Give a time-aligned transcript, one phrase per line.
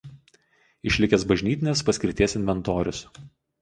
[0.93, 3.09] Išlikęs bažnytinės paskirties inventorius.